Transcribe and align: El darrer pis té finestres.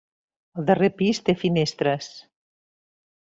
El 0.61 0.65
darrer 0.69 0.89
pis 1.01 1.19
té 1.27 1.35
finestres. 1.43 2.09